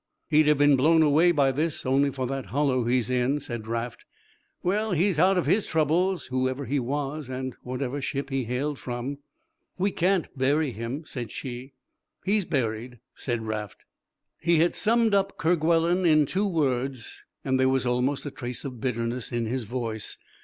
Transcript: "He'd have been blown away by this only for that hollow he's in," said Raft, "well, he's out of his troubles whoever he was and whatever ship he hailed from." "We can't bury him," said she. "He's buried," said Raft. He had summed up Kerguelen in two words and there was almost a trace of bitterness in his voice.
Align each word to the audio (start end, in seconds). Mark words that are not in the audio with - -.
"He'd 0.31 0.47
have 0.47 0.57
been 0.57 0.75
blown 0.75 1.03
away 1.03 1.31
by 1.31 1.51
this 1.51 1.85
only 1.85 2.09
for 2.09 2.25
that 2.25 2.47
hollow 2.47 2.85
he's 2.85 3.07
in," 3.07 3.39
said 3.39 3.67
Raft, 3.67 4.03
"well, 4.63 4.93
he's 4.93 5.19
out 5.19 5.37
of 5.37 5.45
his 5.45 5.67
troubles 5.67 6.25
whoever 6.25 6.65
he 6.65 6.79
was 6.79 7.29
and 7.29 7.55
whatever 7.61 8.01
ship 8.01 8.31
he 8.31 8.45
hailed 8.45 8.79
from." 8.79 9.19
"We 9.77 9.91
can't 9.91 10.35
bury 10.35 10.71
him," 10.71 11.05
said 11.05 11.31
she. 11.31 11.73
"He's 12.25 12.45
buried," 12.45 12.97
said 13.13 13.45
Raft. 13.45 13.83
He 14.39 14.57
had 14.57 14.73
summed 14.73 15.13
up 15.13 15.37
Kerguelen 15.37 16.03
in 16.07 16.25
two 16.25 16.47
words 16.47 17.23
and 17.45 17.59
there 17.59 17.69
was 17.69 17.85
almost 17.85 18.25
a 18.25 18.31
trace 18.31 18.65
of 18.65 18.81
bitterness 18.81 19.31
in 19.31 19.45
his 19.45 19.65
voice. 19.65 20.17